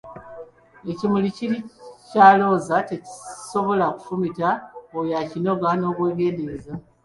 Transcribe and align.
Ekimuli 0.91 1.29
kiri 1.37 1.57
ekya 2.03 2.27
Looza 2.39 2.77
tekisobola 2.89 3.85
kufumita 3.95 4.47
oyo 4.97 5.13
akinoga 5.21 5.69
n'obwegendereza! 5.75 6.73